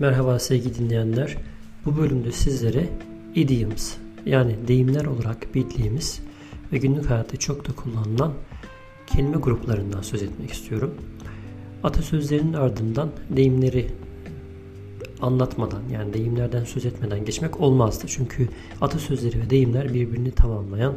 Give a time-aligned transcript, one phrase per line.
[0.00, 1.36] Merhaba sevgili dinleyenler.
[1.84, 2.88] Bu bölümde sizlere
[3.34, 3.94] idioms
[4.26, 6.20] yani deyimler olarak bildiğimiz
[6.72, 8.32] ve günlük hayatta çok da kullanılan
[9.06, 10.94] kelime gruplarından söz etmek istiyorum.
[11.82, 13.86] Atasözlerinin ardından deyimleri
[15.20, 18.04] anlatmadan yani deyimlerden söz etmeden geçmek olmazdı.
[18.08, 18.48] Çünkü
[18.80, 20.94] atasözleri ve deyimler birbirini tamamlayan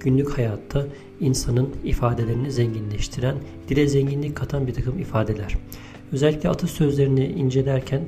[0.00, 0.86] günlük hayatta
[1.20, 3.36] insanın ifadelerini zenginleştiren,
[3.68, 5.54] dile zenginlik katan bir takım ifadeler.
[6.12, 8.02] Özellikle atasözlerini incelerken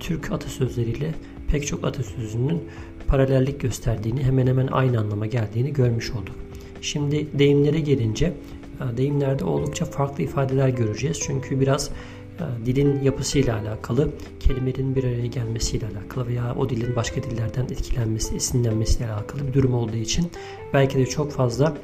[0.00, 1.14] Türk atasözleriyle
[1.48, 2.62] pek çok atasözünün
[3.06, 6.34] paralellik gösterdiğini, hemen hemen aynı anlama geldiğini görmüş olduk.
[6.80, 11.20] Şimdi deyimlere gelince e, deyimlerde oldukça farklı ifadeler göreceğiz.
[11.20, 11.90] Çünkü biraz
[12.38, 18.36] e, dilin yapısıyla alakalı, kelimelerin bir araya gelmesiyle alakalı veya o dilin başka dillerden etkilenmesi,
[18.36, 20.30] esinlenmesiyle alakalı bir durum olduğu için
[20.72, 21.76] belki de çok fazla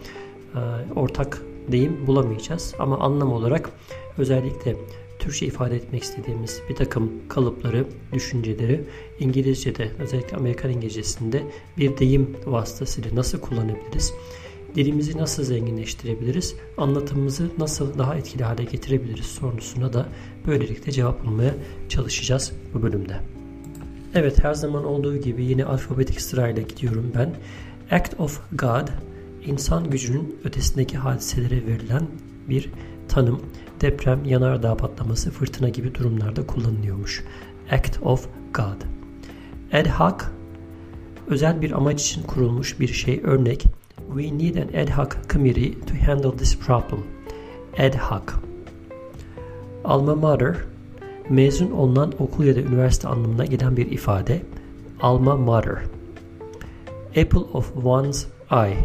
[0.55, 0.61] e,
[0.97, 2.75] ortak deyim bulamayacağız.
[2.79, 3.71] Ama anlam olarak
[4.19, 4.77] özellikle
[5.25, 8.85] Türkçe ifade etmek istediğimiz bir takım kalıpları, düşünceleri
[9.21, 11.43] İngilizce'de özellikle Amerikan İngilizcesinde
[11.79, 14.15] bir deyim vasıtasıyla nasıl kullanabiliriz?
[14.75, 16.55] Dilimizi nasıl zenginleştirebiliriz?
[16.77, 20.09] Anlatımımızı nasıl daha etkili hale getirebiliriz sorusuna da
[20.47, 21.55] böylelikle cevap bulmaya
[21.89, 23.21] çalışacağız bu bölümde.
[24.15, 27.35] Evet her zaman olduğu gibi yine alfabetik sırayla gidiyorum ben.
[27.91, 28.89] Act of God,
[29.47, 32.07] insan gücünün ötesindeki hadiselere verilen
[32.49, 32.71] bir
[33.09, 33.41] tanım
[33.81, 37.25] deprem, yanardağ patlaması, fırtına gibi durumlarda kullanılıyormuş.
[37.71, 38.83] Act of God.
[39.73, 40.25] Ad hoc,
[41.27, 43.21] özel bir amaç için kurulmuş bir şey.
[43.25, 43.67] Örnek,
[44.09, 47.03] We need an ad hoc committee to handle this problem.
[47.79, 48.23] Ad hoc.
[49.85, 50.57] Alma mater,
[51.29, 54.43] mezun olunan okul ya da üniversite anlamına gelen bir ifade.
[55.01, 55.79] Alma mater.
[57.09, 58.77] Apple of one's eye,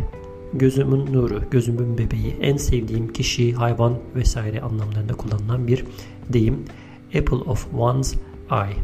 [0.53, 5.86] gözümün nuru, gözümün bebeği, en sevdiğim kişi, hayvan vesaire anlamlarında kullanılan bir
[6.30, 6.66] deyim.
[7.17, 8.16] Apple of one's
[8.52, 8.75] eye.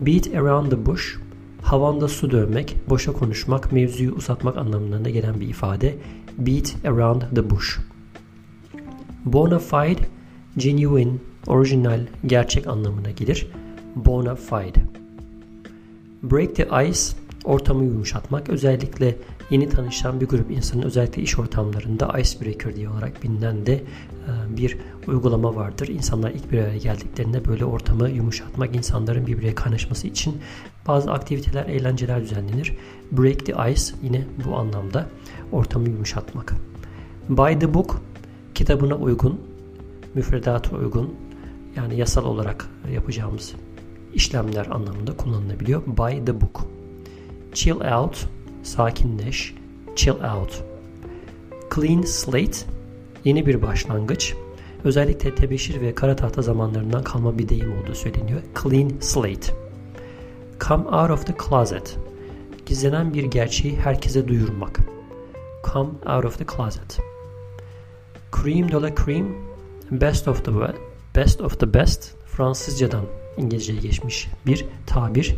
[0.00, 1.16] Beat around the bush,
[1.62, 5.96] havanda su dövmek, boşa konuşmak, mevzuyu uzatmak anlamlarında gelen bir ifade.
[6.38, 7.78] Beat around the bush.
[9.24, 10.00] Bona fide,
[10.56, 11.12] genuine,
[11.46, 13.46] orijinal, gerçek anlamına gelir.
[13.96, 14.80] Bona fide.
[16.22, 17.00] Break the ice,
[17.44, 18.48] ortamı yumuşatmak.
[18.48, 19.16] Özellikle
[19.50, 23.82] yeni tanışan bir grup insanın özellikle iş ortamlarında icebreaker diye olarak bilinen de e,
[24.56, 25.88] bir uygulama vardır.
[25.88, 30.40] İnsanlar ilk bir araya geldiklerinde böyle ortamı yumuşatmak, insanların birbirine kaynaşması için
[30.88, 32.76] bazı aktiviteler, eğlenceler düzenlenir.
[33.12, 35.06] Break the ice yine bu anlamda
[35.52, 36.54] ortamı yumuşatmak.
[37.28, 38.00] By the book
[38.54, 39.40] kitabına uygun,
[40.14, 41.14] müfredata uygun
[41.76, 43.54] yani yasal olarak yapacağımız
[44.14, 45.82] işlemler anlamında kullanılabiliyor.
[45.86, 46.79] By the book.
[47.54, 48.26] Chill out
[48.62, 49.54] sakinleş,
[49.96, 50.64] chill out.
[51.74, 52.58] Clean slate,
[53.24, 54.34] yeni bir başlangıç.
[54.84, 58.40] Özellikle tebeşir ve kara tahta zamanlarından kalma bir deyim olduğu söyleniyor.
[58.62, 59.52] Clean slate.
[60.68, 61.98] Come out of the closet.
[62.66, 64.78] Gizlenen bir gerçeği herkese duyurmak.
[65.72, 67.00] Come out of the closet.
[68.32, 69.26] Cream de la cream,
[69.90, 70.52] best of the
[71.16, 73.04] best of the best Fransızcadan
[73.36, 75.36] İngilizceye geçmiş bir tabir.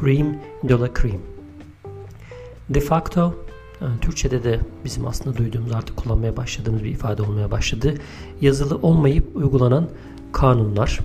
[0.00, 1.37] Cream de la cream.
[2.70, 3.34] De facto
[3.80, 7.94] yani Türkçe'de de bizim aslında duyduğumuz artık kullanmaya başladığımız bir ifade olmaya başladı.
[8.40, 9.88] Yazılı olmayıp uygulanan
[10.32, 11.00] kanunlar.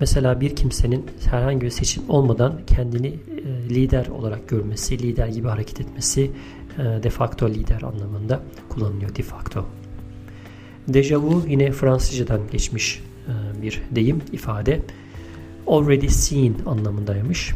[0.00, 5.80] Mesela bir kimsenin herhangi bir seçim olmadan kendini e, lider olarak görmesi, lider gibi hareket
[5.80, 6.30] etmesi
[6.78, 9.66] e, de facto lider anlamında kullanılıyor de facto.
[10.88, 14.82] Deja vu yine Fransızcadan geçmiş e, bir deyim, ifade.
[15.66, 17.54] Already seen anlamındaymış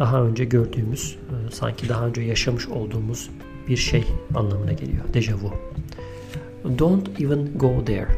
[0.00, 3.30] daha önce gördüğümüz, e, sanki daha önce yaşamış olduğumuz
[3.68, 5.04] bir şey anlamına geliyor.
[5.14, 5.52] Dejavu.
[6.78, 8.08] Don't even go there.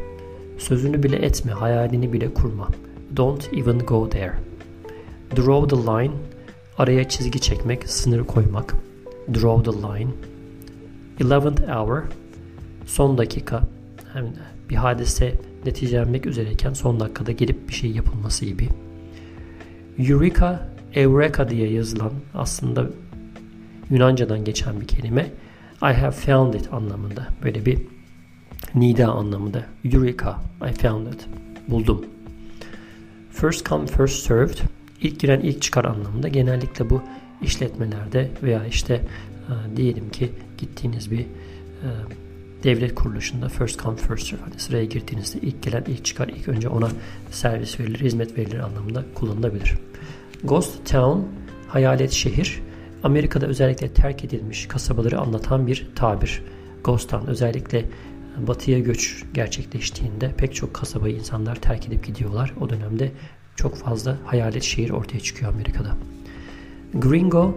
[0.57, 2.67] Sözünü bile etme, hayalini bile kurma.
[3.17, 4.33] Don't even go there.
[5.35, 6.13] Draw the line.
[6.77, 8.75] Araya çizgi çekmek, sınır koymak.
[9.33, 10.11] Draw the line.
[11.21, 12.01] Eleventh hour.
[12.85, 13.61] Son dakika.
[14.15, 14.29] Yani
[14.69, 15.33] bir hadise
[15.65, 18.69] neticelenmek üzereyken son dakikada gelip bir şey yapılması gibi.
[19.99, 22.89] Eureka Eureka diye yazılan aslında
[23.89, 25.31] Yunanca'dan geçen bir kelime.
[25.81, 27.27] I have found it anlamında.
[27.43, 27.79] Böyle bir
[28.75, 29.65] nida anlamında.
[29.85, 31.27] Eureka, I found it.
[31.67, 32.05] Buldum.
[33.31, 34.57] First come first served.
[35.01, 36.27] İlk giren ilk çıkar anlamında.
[36.27, 37.01] Genellikle bu
[37.41, 41.25] işletmelerde veya işte e, diyelim ki gittiğiniz bir e,
[42.63, 44.41] devlet kuruluşunda first come first serve.
[44.41, 46.89] Hani sıraya girdiğinizde ilk gelen ilk çıkar ilk önce ona
[47.31, 49.73] servis verilir, hizmet verilir anlamında kullanılabilir.
[50.43, 51.19] Ghost Town,
[51.67, 52.61] hayalet şehir,
[53.03, 56.43] Amerika'da özellikle terk edilmiş kasabaları anlatan bir tabir.
[56.83, 57.85] Ghost Town özellikle
[58.37, 62.53] batıya göç gerçekleştiğinde pek çok kasabayı insanlar terk edip gidiyorlar.
[62.61, 63.11] O dönemde
[63.55, 65.97] çok fazla hayalet şehir ortaya çıkıyor Amerika'da.
[66.93, 67.55] Gringo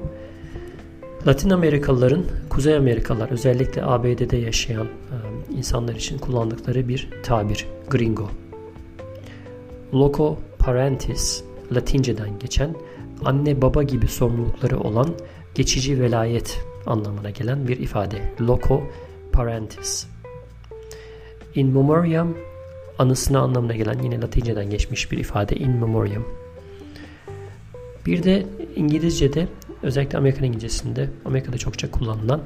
[1.27, 5.17] Latin Amerikalıların Kuzey Amerikalılar özellikle ABD'de yaşayan e,
[5.56, 8.31] insanlar için kullandıkları bir tabir gringo.
[9.94, 12.75] Loco parentis Latinceden geçen
[13.25, 15.15] anne baba gibi sorumlulukları olan
[15.55, 18.35] geçici velayet anlamına gelen bir ifade.
[18.41, 18.83] Loco
[19.33, 20.07] parentis.
[21.55, 22.35] In memoriam
[22.99, 26.25] anısına anlamına gelen yine Latinceden geçmiş bir ifade in memoriam.
[28.07, 28.47] Bir de
[28.77, 29.49] İngilizce'de
[29.83, 32.43] özellikle Amerikan İngilizcesinde Amerika'da çokça kullanılan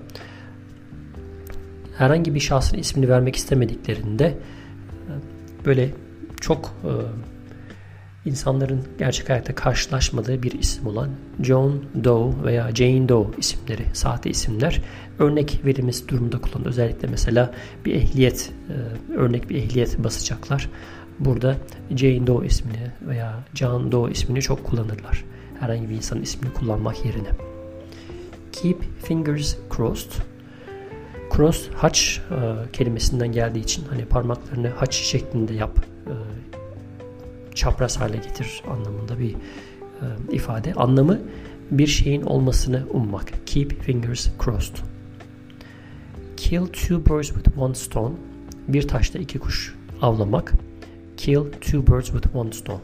[1.97, 4.37] herhangi bir şahsın ismini vermek istemediklerinde e,
[5.65, 5.91] böyle
[6.41, 6.93] çok e,
[8.25, 11.09] insanların gerçek hayatta karşılaşmadığı bir isim olan
[11.43, 14.83] John Doe veya Jane Doe isimleri, sahte isimler
[15.19, 16.71] örnek verilmesi durumunda kullanılır.
[16.71, 20.71] Özellikle mesela bir ehliyet, e, örnek bir ehliyet basacaklar.
[21.19, 21.57] Burada
[21.97, 25.25] Jane Doe ismini veya John Doe ismini çok kullanırlar.
[25.61, 27.29] Herhangi bir insanın ismini kullanmak yerine.
[28.53, 30.11] Keep fingers crossed.
[31.37, 32.37] Cross haç e,
[32.73, 36.15] kelimesinden geldiği için hani parmaklarını haç şeklinde yap e,
[37.61, 39.37] çapraz hale getir anlamında bir e,
[40.33, 40.75] ifade.
[40.75, 41.21] Anlamı
[41.71, 43.47] bir şeyin olmasını ummak.
[43.47, 44.77] Keep fingers crossed.
[46.37, 48.15] Kill two birds with one stone.
[48.69, 50.53] Bir taşla iki kuş avlamak.
[51.17, 52.81] Kill two birds with one stone.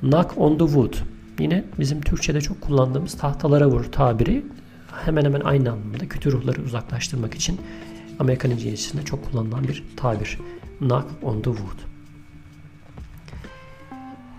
[0.00, 0.94] Knock on the wood.
[1.38, 4.44] Yine bizim Türkçe'de çok kullandığımız tahtalara vur tabiri
[5.04, 7.60] hemen hemen aynı anlamda kötü ruhları uzaklaştırmak için
[8.18, 10.38] Amerikan İngilizcesinde çok kullanılan bir tabir.
[10.78, 11.93] Knock on the wood.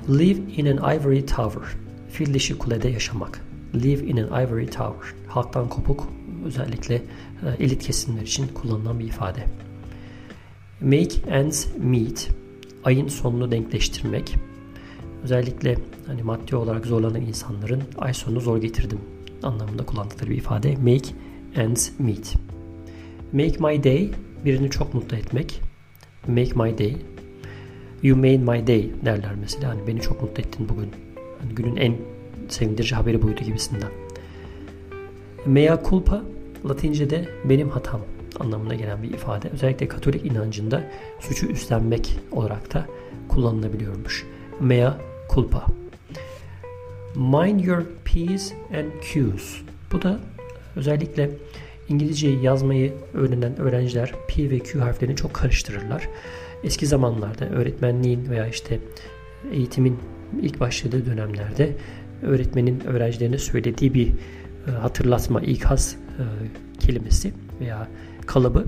[0.09, 1.63] Live in an ivory tower.
[2.09, 3.41] Fil dişi kulede yaşamak.
[3.75, 5.13] Live in an ivory tower.
[5.27, 6.07] Halktan kopuk
[6.45, 9.45] özellikle e, elit kesimler için kullanılan bir ifade.
[10.81, 12.29] Make ends meet.
[12.83, 14.35] Ayın sonunu denkleştirmek.
[15.23, 15.77] Özellikle
[16.07, 18.99] hani maddi olarak zorlanan insanların ay sonunu zor getirdim
[19.43, 20.75] anlamında kullandıkları bir ifade.
[20.75, 21.09] Make
[21.55, 22.33] ends meet.
[23.33, 24.11] Make my day
[24.45, 25.61] birini çok mutlu etmek.
[26.27, 26.95] Make my day
[28.03, 29.69] You made my day derler mesela.
[29.69, 30.89] Hani beni çok mutlu ettin bugün.
[31.41, 31.95] Hani günün en
[32.49, 33.89] sevindirici haberi buydu gibisinden.
[35.45, 36.21] Mea culpa
[36.69, 38.01] Latince'de benim hatam
[38.39, 39.49] anlamına gelen bir ifade.
[39.49, 40.83] Özellikle Katolik inancında
[41.19, 42.85] suçu üstlenmek olarak da
[43.29, 44.25] kullanılabiliyormuş.
[44.59, 44.97] Mea
[45.33, 45.65] culpa.
[47.15, 49.55] Mind your P's and Q's.
[49.91, 50.19] Bu da
[50.75, 51.31] özellikle
[51.89, 56.09] İngilizceyi yazmayı öğrenen öğrenciler P ve Q harflerini çok karıştırırlar.
[56.63, 58.79] Eski zamanlarda öğretmenliğin veya işte
[59.51, 59.99] eğitimin
[60.41, 61.75] ilk başladığı dönemlerde
[62.21, 64.07] öğretmenin öğrencilerine söylediği bir
[64.67, 66.23] e, hatırlatma, ikaz e,
[66.79, 67.87] kelimesi veya
[68.25, 68.65] kalıbı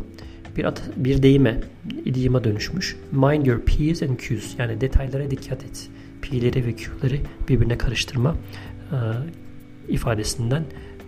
[0.58, 1.60] bir at, bir deyime,
[2.06, 2.96] idioma dönüşmüş.
[3.12, 5.90] Mind your P's and Q's yani detaylara dikkat et.
[6.22, 8.36] P'leri ve Q'leri birbirine karıştırma
[8.92, 8.98] e,
[9.88, 10.64] ifadesinden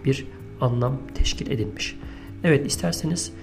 [0.06, 0.26] bir
[0.62, 1.96] anlam teşkil edilmiş.
[2.44, 3.34] Evet isterseniz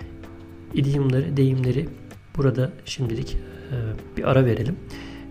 [0.75, 1.89] idiomları, deyimleri
[2.37, 3.77] burada şimdilik e,
[4.17, 4.77] bir ara verelim.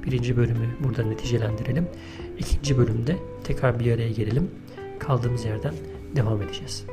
[0.05, 1.87] Birinci bölümü burada neticelendirelim.
[2.39, 4.51] İkinci bölümde tekrar bir araya gelelim.
[4.99, 5.73] Kaldığımız yerden
[6.15, 6.85] devam edeceğiz.